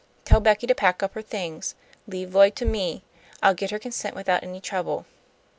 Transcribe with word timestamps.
"Tell 0.25 0.39
Becky 0.39 0.65
to 0.65 0.73
pack 0.73 1.03
up 1.03 1.13
her 1.13 1.21
things. 1.21 1.75
Leave 2.07 2.33
Lloyd 2.33 2.55
to 2.55 2.65
me. 2.65 3.03
I'll 3.43 3.53
get 3.53 3.69
her 3.69 3.77
consent 3.77 4.15
without 4.15 4.41
any 4.41 4.59
trouble." 4.59 5.05